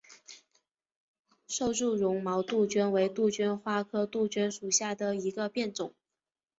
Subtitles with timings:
[1.47, 5.93] 瘦柱绒毛杜鹃为杜鹃花科杜鹃属下的一个变种。